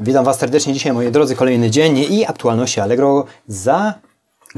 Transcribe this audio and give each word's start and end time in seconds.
Witam 0.00 0.24
Was 0.24 0.38
serdecznie 0.38 0.72
dzisiaj, 0.72 0.92
moi 0.92 1.10
drodzy, 1.10 1.36
kolejny 1.36 1.70
dzień 1.70 1.98
i 1.98 2.26
aktualności 2.26 2.80
Allegro 2.80 3.24
za 3.48 3.94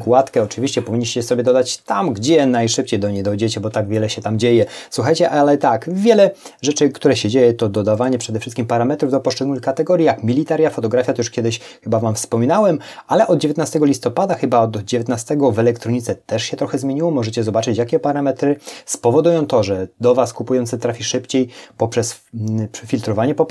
Kładkę 0.00 0.42
oczywiście 0.42 0.82
powinniście 0.82 1.22
sobie 1.22 1.42
dodać 1.42 1.78
tam, 1.78 2.12
gdzie 2.12 2.46
najszybciej 2.46 3.00
do 3.00 3.10
niej 3.10 3.22
dojdziecie, 3.22 3.60
bo 3.60 3.70
tak 3.70 3.88
wiele 3.88 4.10
się 4.10 4.22
tam 4.22 4.38
dzieje. 4.38 4.66
Słuchajcie, 4.90 5.30
ale 5.30 5.58
tak, 5.58 5.90
wiele 5.92 6.30
rzeczy, 6.62 6.88
które 6.88 7.16
się 7.16 7.28
dzieje, 7.28 7.54
to 7.54 7.68
dodawanie 7.68 8.18
przede 8.18 8.40
wszystkim 8.40 8.66
parametrów 8.66 9.10
do 9.10 9.20
poszczególnych 9.20 9.62
kategorii, 9.62 10.06
jak 10.06 10.22
militaria, 10.24 10.70
fotografia, 10.70 11.12
to 11.12 11.20
już 11.20 11.30
kiedyś 11.30 11.60
chyba 11.82 11.98
Wam 11.98 12.14
wspominałem, 12.14 12.78
ale 13.06 13.26
od 13.26 13.38
19 13.38 13.80
listopada, 13.82 14.34
chyba 14.34 14.60
od 14.60 14.76
19 14.76 15.36
w 15.52 15.58
elektronice 15.58 16.14
też 16.14 16.42
się 16.42 16.56
trochę 16.56 16.78
zmieniło. 16.78 17.10
Możecie 17.10 17.44
zobaczyć, 17.44 17.78
jakie 17.78 17.98
parametry 17.98 18.56
spowodują 18.86 19.46
to, 19.46 19.62
że 19.62 19.88
do 20.00 20.14
Was 20.14 20.32
kupujący 20.32 20.78
trafi 20.78 21.04
szybciej 21.04 21.48
poprzez 21.76 22.20
mm, 22.34 22.68
filtrowanie 22.86 23.34
po 23.34 23.46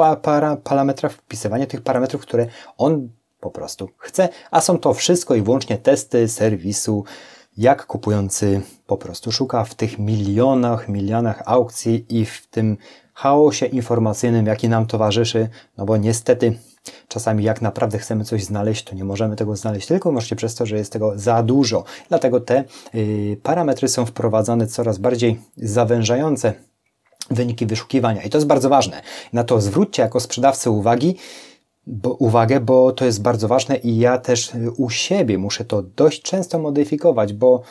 parametrach, 0.63 1.11
wpisywanie 1.11 1.67
tych 1.67 1.81
parametrów, 1.81 2.21
które 2.21 2.47
on 2.77 3.09
po 3.39 3.51
prostu 3.51 3.89
chce, 3.97 4.29
a 4.51 4.61
są 4.61 4.77
to 4.77 4.93
wszystko 4.93 5.35
i 5.35 5.41
wyłącznie 5.41 5.77
testy 5.77 6.27
serwisu, 6.27 7.03
jak 7.57 7.85
kupujący 7.85 8.61
po 8.87 8.97
prostu 8.97 9.31
szuka 9.31 9.63
w 9.63 9.75
tych 9.75 9.99
milionach, 9.99 10.89
milionach 10.89 11.43
aukcji 11.45 12.05
i 12.09 12.25
w 12.25 12.47
tym 12.47 12.77
chaosie 13.13 13.65
informacyjnym, 13.65 14.45
jaki 14.45 14.69
nam 14.69 14.85
towarzyszy, 14.85 15.49
no 15.77 15.85
bo 15.85 15.97
niestety 15.97 16.59
czasami 17.07 17.43
jak 17.43 17.61
naprawdę 17.61 17.97
chcemy 17.97 18.23
coś 18.23 18.43
znaleźć, 18.43 18.83
to 18.83 18.95
nie 18.95 19.03
możemy 19.03 19.35
tego 19.35 19.55
znaleźć 19.55 19.87
tylko 19.87 20.11
możecie 20.11 20.35
przez 20.35 20.55
to, 20.55 20.65
że 20.65 20.77
jest 20.77 20.93
tego 20.93 21.11
za 21.15 21.43
dużo. 21.43 21.83
Dlatego 22.09 22.39
te 22.39 22.63
yy, 22.93 23.37
parametry 23.43 23.87
są 23.87 24.05
wprowadzane 24.05 24.67
coraz 24.67 24.97
bardziej 24.97 25.39
zawężające 25.57 26.53
wyniki 27.31 27.65
wyszukiwania 27.65 28.21
i 28.21 28.29
to 28.29 28.37
jest 28.37 28.47
bardzo 28.47 28.69
ważne. 28.69 29.01
Na 29.33 29.43
to 29.43 29.61
zwróćcie 29.61 30.01
jako 30.01 30.19
sprzedawcy 30.19 30.69
uwagi, 30.69 31.15
bo, 31.89 32.13
uwagę, 32.13 32.59
bo 32.59 32.91
to 32.91 33.05
jest 33.05 33.21
bardzo 33.21 33.47
ważne 33.47 33.75
i 33.75 33.97
ja 33.97 34.17
też 34.17 34.51
u 34.77 34.89
siebie 34.89 35.37
muszę 35.37 35.65
to 35.65 35.81
dość 35.81 36.21
często 36.21 36.59
modyfikować, 36.59 37.33
bo 37.33 37.61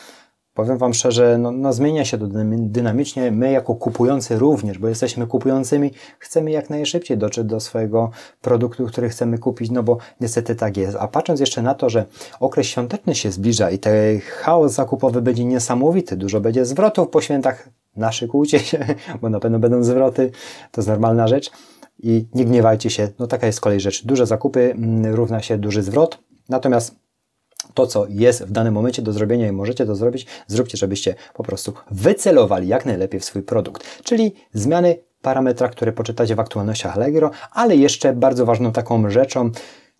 powiem 0.53 0.77
Wam 0.77 0.93
szczerze, 0.93 1.37
no, 1.37 1.51
no 1.51 1.73
zmienia 1.73 2.05
się 2.05 2.17
to 2.17 2.25
dynamicznie. 2.57 3.31
My 3.31 3.51
jako 3.51 3.75
kupujący 3.75 4.39
również, 4.39 4.77
bo 4.77 4.87
jesteśmy 4.87 5.27
kupującymi, 5.27 5.91
chcemy 6.19 6.51
jak 6.51 6.69
najszybciej 6.69 7.17
dotrzeć 7.17 7.45
do 7.47 7.59
swojego 7.59 8.11
produktu, 8.41 8.85
który 8.85 9.09
chcemy 9.09 9.37
kupić, 9.37 9.71
no 9.71 9.83
bo 9.83 9.97
niestety 10.21 10.55
tak 10.55 10.77
jest. 10.77 10.97
A 10.99 11.07
patrząc 11.07 11.39
jeszcze 11.39 11.61
na 11.61 11.75
to, 11.75 11.89
że 11.89 12.05
okres 12.39 12.67
świąteczny 12.67 13.15
się 13.15 13.31
zbliża 13.31 13.71
i 13.71 13.79
ten 13.79 14.19
chaos 14.19 14.73
zakupowy 14.73 15.21
będzie 15.21 15.45
niesamowity, 15.45 16.17
dużo 16.17 16.41
będzie 16.41 16.65
zwrotów 16.65 17.09
po 17.09 17.21
świętach, 17.21 17.69
naszykujcie 17.95 18.59
się, 18.59 18.85
bo 19.21 19.29
na 19.29 19.39
pewno 19.39 19.59
będą 19.59 19.83
zwroty, 19.83 20.31
to 20.71 20.81
jest 20.81 20.87
normalna 20.87 21.27
rzecz 21.27 21.51
i 22.03 22.27
nie 22.33 22.45
gniewajcie 22.45 22.89
się, 22.89 23.07
no 23.19 23.27
taka 23.27 23.47
jest 23.47 23.61
kolej 23.61 23.79
rzeczy. 23.79 24.07
Duże 24.07 24.25
zakupy 24.25 24.71
mm, 24.71 25.15
równa 25.15 25.41
się 25.41 25.57
duży 25.57 25.83
zwrot, 25.83 26.19
natomiast 26.49 26.95
to, 27.73 27.87
co 27.87 28.05
jest 28.09 28.43
w 28.43 28.51
danym 28.51 28.73
momencie 28.73 29.01
do 29.01 29.13
zrobienia 29.13 29.47
i 29.47 29.51
możecie 29.51 29.85
to 29.85 29.95
zrobić, 29.95 30.27
zróbcie, 30.47 30.77
żebyście 30.77 31.15
po 31.33 31.43
prostu 31.43 31.73
wycelowali 31.91 32.67
jak 32.67 32.85
najlepiej 32.85 33.19
w 33.19 33.25
swój 33.25 33.43
produkt. 33.43 34.03
Czyli 34.03 34.33
zmiany 34.53 34.95
parametra, 35.21 35.69
które 35.69 35.91
poczytacie 35.91 36.35
w 36.35 36.39
aktualnościach 36.39 36.95
Allegro, 36.95 37.31
ale 37.51 37.75
jeszcze 37.75 38.13
bardzo 38.13 38.45
ważną 38.45 38.71
taką 38.71 39.09
rzeczą, 39.09 39.51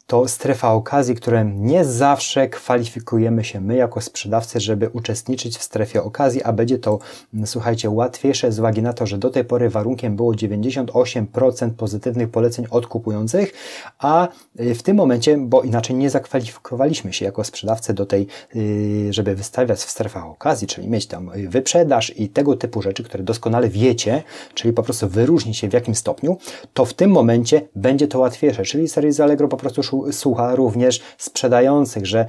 to 0.09 0.27
strefa 0.27 0.73
okazji, 0.73 1.15
które 1.15 1.45
nie 1.45 1.85
zawsze 1.85 2.47
kwalifikujemy 2.47 3.43
się 3.43 3.61
my 3.61 3.75
jako 3.75 4.01
sprzedawcy, 4.01 4.59
żeby 4.59 4.89
uczestniczyć 4.89 5.57
w 5.57 5.63
strefie 5.63 6.03
okazji, 6.03 6.43
a 6.43 6.53
będzie 6.53 6.79
to, 6.79 6.99
mm, 7.33 7.47
słuchajcie, 7.47 7.89
łatwiejsze 7.89 8.51
z 8.51 8.59
uwagi 8.59 8.81
na 8.81 8.93
to, 8.93 9.05
że 9.05 9.17
do 9.17 9.29
tej 9.29 9.45
pory 9.45 9.69
warunkiem 9.69 10.15
było 10.15 10.35
98% 10.35 11.73
pozytywnych 11.77 12.29
poleceń 12.29 12.65
od 12.69 12.87
kupujących, 12.87 13.53
a 13.99 14.27
y, 14.59 14.75
w 14.75 14.83
tym 14.83 14.97
momencie, 14.97 15.37
bo 15.37 15.61
inaczej 15.61 15.95
nie 15.95 16.09
zakwalifikowaliśmy 16.09 17.13
się 17.13 17.25
jako 17.25 17.43
sprzedawcy 17.43 17.93
do 17.93 18.05
tej, 18.05 18.27
y, 18.55 19.13
żeby 19.13 19.35
wystawiać 19.35 19.79
w 19.79 19.89
strefach 19.89 20.25
okazji, 20.25 20.67
czyli 20.67 20.87
mieć 20.87 21.07
tam 21.07 21.29
y, 21.29 21.49
wyprzedaż 21.49 22.13
i 22.19 22.29
tego 22.29 22.55
typu 22.55 22.81
rzeczy, 22.81 23.03
które 23.03 23.23
doskonale 23.23 23.69
wiecie, 23.69 24.23
czyli 24.53 24.73
po 24.73 24.83
prostu 24.83 25.07
wyróżnić 25.07 25.57
się 25.57 25.69
w 25.69 25.73
jakim 25.73 25.95
stopniu, 25.95 26.37
to 26.73 26.85
w 26.85 26.93
tym 26.93 27.11
momencie 27.11 27.61
będzie 27.75 28.07
to 28.07 28.19
łatwiejsze, 28.19 28.63
czyli 28.63 28.87
z 28.87 29.19
Allegro 29.19 29.47
po 29.47 29.57
prostu 29.57 29.83
słucha 30.11 30.55
również 30.55 31.01
sprzedających, 31.17 32.05
że 32.05 32.25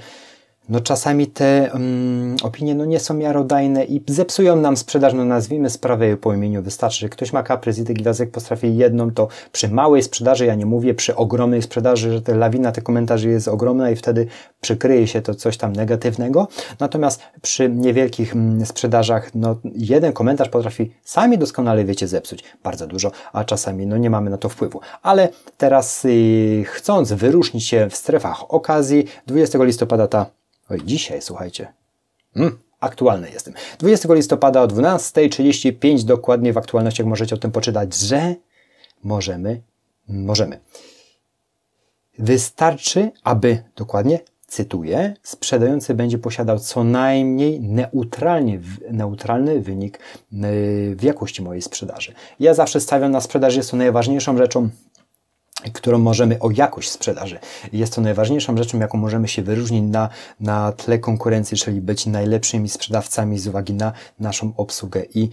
no 0.70 0.80
czasami 0.80 1.26
te 1.26 1.70
um, 1.72 2.36
opinie 2.42 2.74
no 2.74 2.84
nie 2.84 3.00
są 3.00 3.14
miarodajne 3.14 3.84
i 3.84 4.02
zepsują 4.08 4.56
nam 4.56 4.76
sprzedaż, 4.76 5.14
no 5.14 5.24
nazwijmy 5.24 5.70
sprawę 5.70 6.16
po 6.16 6.34
imieniu. 6.34 6.62
Wystarczy, 6.62 7.00
że 7.00 7.08
ktoś 7.08 7.32
ma 7.32 7.42
kaprys 7.42 7.78
i 7.78 7.84
tych 7.84 7.96
gwiazdek 7.96 8.30
potrafi 8.30 8.76
jedną, 8.76 9.10
to 9.10 9.28
przy 9.52 9.68
małej 9.68 10.02
sprzedaży, 10.02 10.46
ja 10.46 10.54
nie 10.54 10.66
mówię 10.66 10.94
przy 10.94 11.16
ogromnej 11.16 11.62
sprzedaży, 11.62 12.12
że 12.12 12.22
ta 12.22 12.34
lawina 12.34 12.72
tych 12.72 12.84
komentarzy 12.84 13.28
jest 13.28 13.48
ogromna 13.48 13.90
i 13.90 13.96
wtedy 13.96 14.26
przykryje 14.60 15.06
się 15.06 15.22
to 15.22 15.34
coś 15.34 15.56
tam 15.56 15.72
negatywnego. 15.72 16.48
Natomiast 16.80 17.20
przy 17.42 17.68
niewielkich 17.68 18.34
mm, 18.34 18.66
sprzedażach, 18.66 19.34
no 19.34 19.56
jeden 19.64 20.12
komentarz 20.12 20.48
potrafi 20.48 20.90
sami 21.04 21.38
doskonale, 21.38 21.84
wiecie, 21.84 22.08
zepsuć 22.08 22.44
bardzo 22.62 22.86
dużo, 22.86 23.10
a 23.32 23.44
czasami 23.44 23.86
no 23.86 23.96
nie 23.96 24.10
mamy 24.10 24.30
na 24.30 24.38
to 24.38 24.48
wpływu. 24.48 24.80
Ale 25.02 25.28
teraz 25.56 26.04
yy, 26.04 26.64
chcąc 26.64 27.12
wyróżnić 27.12 27.66
się 27.66 27.88
w 27.90 27.96
strefach 27.96 28.54
okazji, 28.54 29.04
20 29.26 29.64
listopada 29.64 30.06
ta 30.06 30.39
Oj, 30.70 30.80
dzisiaj, 30.84 31.22
słuchajcie. 31.22 31.72
Mm, 32.36 32.58
aktualny 32.80 33.30
jestem. 33.30 33.54
20 33.78 34.14
listopada 34.14 34.62
o 34.62 34.66
12.35 34.66 36.04
dokładnie 36.04 36.52
w 36.52 36.58
aktualnościach 36.58 37.06
możecie 37.06 37.34
o 37.34 37.38
tym 37.38 37.52
poczytać, 37.52 37.96
że 37.96 38.34
możemy, 39.02 39.62
możemy. 40.08 40.60
Wystarczy, 42.18 43.10
aby, 43.24 43.62
dokładnie, 43.76 44.20
cytuję, 44.46 45.14
sprzedający 45.22 45.94
będzie 45.94 46.18
posiadał 46.18 46.58
co 46.58 46.84
najmniej 46.84 47.60
neutralnie, 47.60 48.60
neutralny 48.90 49.60
wynik 49.60 49.98
yy, 50.32 50.96
w 50.96 51.02
jakości 51.02 51.42
mojej 51.42 51.62
sprzedaży. 51.62 52.12
Ja 52.40 52.54
zawsze 52.54 52.80
stawiam 52.80 53.12
na 53.12 53.20
sprzedaż, 53.20 53.56
jest 53.56 53.70
to 53.70 53.76
najważniejszą 53.76 54.36
rzeczą 54.36 54.68
którą 55.72 55.98
możemy 55.98 56.38
o 56.38 56.50
jakość 56.50 56.90
sprzedaży. 56.90 57.38
Jest 57.72 57.94
to 57.94 58.00
najważniejszą 58.00 58.56
rzeczą, 58.56 58.78
jaką 58.78 58.98
możemy 58.98 59.28
się 59.28 59.42
wyróżnić 59.42 59.84
na, 59.92 60.08
na 60.40 60.72
tle 60.72 60.98
konkurencji, 60.98 61.56
czyli 61.56 61.80
być 61.80 62.06
najlepszymi 62.06 62.68
sprzedawcami 62.68 63.38
z 63.38 63.46
uwagi 63.46 63.74
na 63.74 63.92
naszą 64.18 64.52
obsługę 64.56 65.02
i 65.14 65.28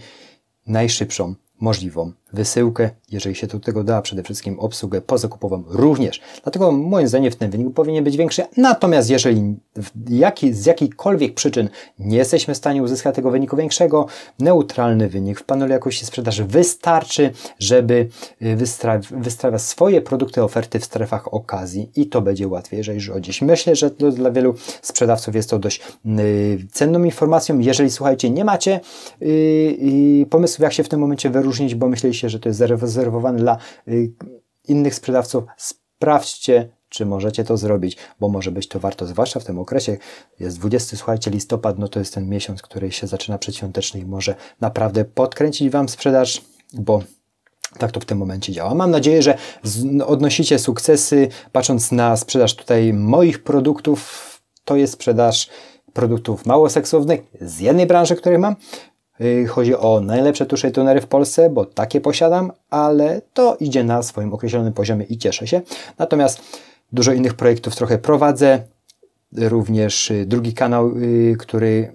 najszybszą 0.66 1.34
możliwą 1.60 2.12
wysyłkę, 2.32 2.90
jeżeli 3.10 3.34
się 3.34 3.46
do 3.46 3.60
tego 3.60 3.84
da, 3.84 4.02
przede 4.02 4.22
wszystkim 4.22 4.60
obsługę 4.60 5.00
pozakupową 5.00 5.64
również. 5.66 6.20
Dlatego 6.42 6.72
moim 6.72 7.08
zdaniem 7.08 7.32
w 7.32 7.36
tym 7.36 7.50
wyniku 7.50 7.70
powinien 7.70 8.04
być 8.04 8.16
większy. 8.16 8.42
Natomiast 8.56 9.10
jeżeli 9.10 9.56
jaki, 10.08 10.54
z 10.54 10.66
jakichkolwiek 10.66 11.34
przyczyn 11.34 11.68
nie 11.98 12.16
jesteśmy 12.16 12.54
w 12.54 12.56
stanie 12.56 12.82
uzyskać 12.82 13.14
tego 13.14 13.30
wyniku 13.30 13.56
większego, 13.56 14.06
neutralny 14.38 15.08
wynik 15.08 15.40
w 15.40 15.44
panelu 15.44 15.72
jakości 15.72 16.06
sprzedaży 16.06 16.44
wystarczy, 16.44 17.30
żeby 17.58 18.08
y, 18.42 18.56
wystawiać 19.10 19.62
swoje 19.62 20.00
produkty, 20.00 20.42
oferty 20.42 20.78
w 20.80 20.84
strefach 20.84 21.34
okazji 21.34 21.90
i 21.96 22.06
to 22.06 22.22
będzie 22.22 22.48
łatwiej, 22.48 22.78
jeżeli 22.78 23.00
rządzić. 23.00 23.42
Myślę, 23.42 23.76
że 23.76 23.90
dla 23.90 24.30
wielu 24.30 24.54
sprzedawców 24.82 25.34
jest 25.34 25.50
to 25.50 25.58
dość 25.58 25.82
yy, 26.04 26.58
cenną 26.72 27.04
informacją. 27.04 27.58
Jeżeli 27.58 27.90
słuchajcie, 27.90 28.30
nie 28.30 28.44
macie 28.44 28.80
yy, 29.20 29.28
yy, 29.28 30.26
pomysłów, 30.26 30.60
jak 30.60 30.72
się 30.72 30.84
w 30.84 30.88
tym 30.88 31.00
momencie 31.00 31.30
wyróżnić, 31.30 31.74
bo 31.74 31.88
myśleliście, 31.88 32.17
się, 32.18 32.28
że 32.28 32.40
to 32.40 32.48
jest 32.48 32.58
zarezerwowane 32.58 33.38
dla 33.38 33.58
y, 33.88 34.12
innych 34.68 34.94
sprzedawców, 34.94 35.44
sprawdźcie, 35.56 36.68
czy 36.88 37.06
możecie 37.06 37.44
to 37.44 37.56
zrobić, 37.56 37.96
bo 38.20 38.28
może 38.28 38.50
być 38.50 38.68
to 38.68 38.80
warto, 38.80 39.06
zwłaszcza 39.06 39.40
w 39.40 39.44
tym 39.44 39.58
okresie. 39.58 39.96
Jest 40.40 40.58
20, 40.58 40.96
słuchajcie, 40.96 41.30
listopad, 41.30 41.78
no 41.78 41.88
to 41.88 41.98
jest 41.98 42.14
ten 42.14 42.28
miesiąc, 42.28 42.62
który 42.62 42.92
się 42.92 43.06
zaczyna 43.06 43.38
przedświąteczny 43.38 44.00
i 44.00 44.06
może 44.06 44.34
naprawdę 44.60 45.04
podkręcić 45.04 45.70
Wam 45.70 45.88
sprzedaż, 45.88 46.42
bo 46.72 47.02
tak 47.78 47.92
to 47.92 48.00
w 48.00 48.04
tym 48.04 48.18
momencie 48.18 48.52
działa. 48.52 48.74
Mam 48.74 48.90
nadzieję, 48.90 49.22
że 49.22 49.38
odnosicie 50.06 50.58
sukcesy, 50.58 51.28
patrząc 51.52 51.92
na 51.92 52.16
sprzedaż 52.16 52.56
tutaj 52.56 52.92
moich 52.92 53.42
produktów. 53.42 54.24
To 54.64 54.76
jest 54.76 54.92
sprzedaż 54.92 55.48
produktów 55.92 56.46
mało 56.46 56.70
seksownych 56.70 57.20
z 57.40 57.60
jednej 57.60 57.86
branży, 57.86 58.16
której 58.16 58.38
mam. 58.38 58.56
Y, 59.20 59.46
chodzi 59.46 59.74
o 59.76 60.00
najlepsze 60.00 60.46
tusze 60.46 60.68
i 60.68 60.72
tonery 60.72 61.00
w 61.00 61.06
Polsce, 61.06 61.50
bo 61.50 61.64
takie 61.64 62.00
posiadam, 62.00 62.52
ale 62.70 63.22
to 63.32 63.56
idzie 63.60 63.84
na 63.84 64.02
swoim 64.02 64.34
określonym 64.34 64.72
poziomie 64.72 65.04
i 65.04 65.18
cieszę 65.18 65.46
się. 65.46 65.60
Natomiast 65.98 66.42
dużo 66.92 67.12
innych 67.12 67.34
projektów 67.34 67.76
trochę 67.76 67.98
prowadzę. 67.98 68.62
Również 69.36 70.10
y, 70.10 70.26
drugi 70.26 70.54
kanał, 70.54 70.96
y, 70.96 71.36
który 71.38 71.92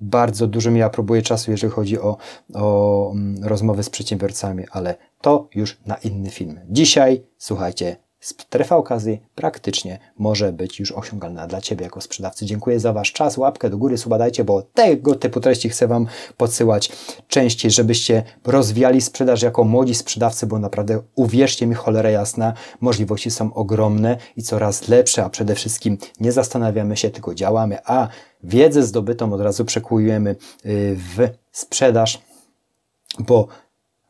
bardzo 0.00 0.46
dużo 0.46 0.70
mi 0.70 0.82
aprobuje 0.82 1.22
czasu, 1.22 1.50
jeżeli 1.50 1.72
chodzi 1.72 2.00
o, 2.00 2.16
o 2.54 3.12
mm, 3.12 3.44
rozmowy 3.44 3.82
z 3.82 3.90
przedsiębiorcami, 3.90 4.64
ale 4.70 4.94
to 5.20 5.48
już 5.54 5.78
na 5.86 5.94
inny 5.94 6.30
film. 6.30 6.60
Dzisiaj, 6.70 7.22
słuchajcie, 7.38 7.96
strefa 8.22 8.76
okazji 8.76 9.20
praktycznie 9.34 9.98
może 10.18 10.52
być 10.52 10.80
już 10.80 10.92
osiągalna 10.92 11.46
dla 11.46 11.60
Ciebie 11.60 11.84
jako 11.84 12.00
sprzedawcy. 12.00 12.46
Dziękuję 12.46 12.80
za 12.80 12.92
Wasz 12.92 13.12
czas, 13.12 13.38
łapkę 13.38 13.70
do 13.70 13.78
góry, 13.78 13.98
suba 13.98 14.18
dajcie, 14.18 14.44
bo 14.44 14.62
tego 14.62 15.14
typu 15.14 15.40
treści 15.40 15.68
chcę 15.68 15.88
Wam 15.88 16.06
podsyłać 16.36 16.92
częściej, 17.28 17.70
żebyście 17.70 18.22
rozwijali 18.44 19.00
sprzedaż 19.00 19.42
jako 19.42 19.64
młodzi 19.64 19.94
sprzedawcy, 19.94 20.46
bo 20.46 20.58
naprawdę 20.58 21.02
uwierzcie 21.14 21.66
mi, 21.66 21.74
cholera 21.74 22.10
jasna, 22.10 22.52
możliwości 22.80 23.30
są 23.30 23.54
ogromne 23.54 24.16
i 24.36 24.42
coraz 24.42 24.88
lepsze, 24.88 25.24
a 25.24 25.30
przede 25.30 25.54
wszystkim 25.54 25.98
nie 26.20 26.32
zastanawiamy 26.32 26.96
się, 26.96 27.10
tylko 27.10 27.34
działamy, 27.34 27.78
a 27.84 28.08
wiedzę 28.42 28.82
zdobytą 28.82 29.32
od 29.32 29.40
razu 29.40 29.64
przekujemy 29.64 30.30
y, 30.30 30.96
w 31.16 31.28
sprzedaż, 31.52 32.20
bo 33.18 33.48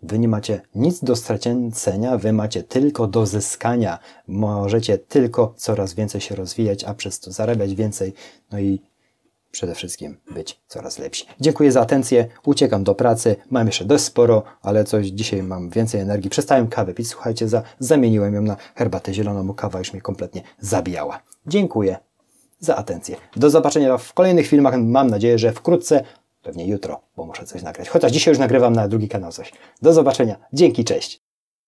Wy 0.02 0.19
nie 0.19 0.28
macie 0.28 0.60
nic 0.75 1.04
do 1.04 1.16
stracenia, 1.16 2.19
wy 2.19 2.32
macie 2.32 2.62
tylko 2.62 3.06
do 3.06 3.26
zyskania. 3.26 3.99
Możecie 4.26 4.99
tylko 4.99 5.54
coraz 5.56 5.94
więcej 5.94 6.20
się 6.20 6.34
rozwijać, 6.34 6.84
a 6.84 6.94
przez 6.94 7.20
to 7.20 7.32
zarabiać 7.32 7.75
więcej, 7.75 8.14
no 8.52 8.58
i 8.58 8.82
przede 9.50 9.75
wszystkim 9.75 10.16
być 10.34 10.60
coraz 10.69 10.99
lepsi. 10.99 11.26
Dziękuję 11.40 11.72
za 11.72 11.81
atencję, 11.81 12.26
uciekam 12.44 12.84
do 12.84 12.94
pracy, 12.94 13.37
mam 13.50 13.66
jeszcze 13.66 13.84
dość 13.84 14.04
sporo, 14.04 14.43
ale 14.62 14.84
coś 14.84 15.06
dzisiaj 15.06 15.43
mam 15.43 15.70
więcej 15.70 16.00
energii. 16.00 16.31
Przestałem 16.31 16.69
kawę 16.69 16.94
pić, 16.94 17.08
słuchajcie, 17.08 17.48
za, 17.48 17.62
zamieniłem 17.78 18.34
ją 18.34 18.43
na 18.43 18.56
herbatę 18.75 19.14
zieloną, 19.14 19.46
bo 19.46 19.55
kawa 19.55 19.78
już 19.78 19.93
mnie 19.93 20.02
kompletnie 20.02 20.43
zabijała. 20.60 21.22
Dziękuję 21.46 21.96
za 22.58 22.76
atencję. 22.76 23.16
Do 23.37 23.50
zobaczenia 23.50 23.98
w 23.98 24.12
kolejnych 24.12 24.46
filmach, 24.46 24.75
mam 24.78 25.10
nadzieję, 25.10 25.38
że 25.38 25.52
wkrótce 25.52 26.05
Pewnie 26.42 26.66
jutro, 26.66 27.00
bo 27.16 27.26
muszę 27.26 27.46
coś 27.46 27.62
nagrać. 27.62 27.88
Chociaż 27.88 28.12
dzisiaj 28.12 28.32
już 28.32 28.38
nagrywam 28.38 28.72
na 28.72 28.88
drugi 28.88 29.08
kanał 29.08 29.32
coś. 29.32 29.52
Do 29.82 29.92
zobaczenia. 29.92 30.36
Dzięki, 30.52 30.84
cześć. 30.84 31.21